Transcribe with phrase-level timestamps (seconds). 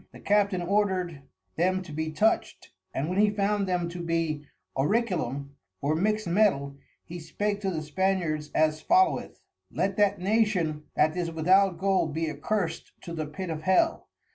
[0.11, 1.21] The Captain ordered
[1.57, 6.75] them to be toucht, and when he found them to be Orichalcum or mixt Metal,
[7.05, 9.41] he spake to the Spaniards as followeth.
[9.71, 14.09] Let that Nation that is without Gold be accursed to the Pit of Hell.